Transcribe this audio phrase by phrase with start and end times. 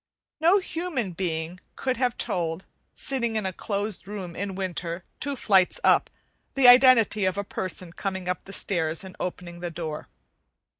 [0.39, 2.65] No human being could have told,
[2.95, 6.09] sitting in a closed room in winter, two flights up,
[6.55, 10.07] the identity of a person coming up the steps and opening the door.